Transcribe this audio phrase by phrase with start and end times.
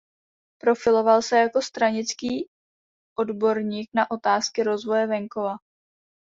[0.61, 2.49] Profiloval se jako stranický
[3.19, 5.57] odborník na otázky rozvoje venkova.